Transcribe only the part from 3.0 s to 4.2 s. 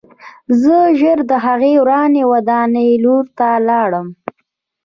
لور ته لاړم